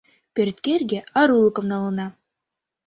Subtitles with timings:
[0.33, 2.07] Пӧрт кӧргӧ арулыкым налына.